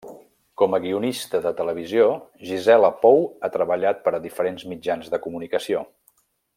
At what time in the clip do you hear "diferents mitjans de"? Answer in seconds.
4.27-5.25